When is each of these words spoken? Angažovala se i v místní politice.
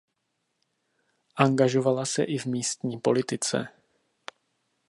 Angažovala 1.35 2.05
se 2.05 2.23
i 2.23 2.37
v 2.37 2.45
místní 2.45 2.99
politice. 2.99 3.67